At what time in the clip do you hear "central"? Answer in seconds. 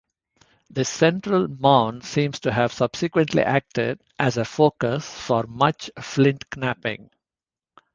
0.83-1.47